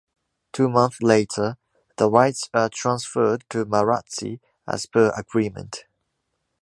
[0.51, 1.57] Two month later
[1.97, 5.83] the rights are transferred to Marazzi as per agreement.